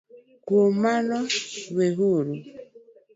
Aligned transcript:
Kuom 0.45 0.73
mano, 0.83 1.17
weuru 1.75 2.33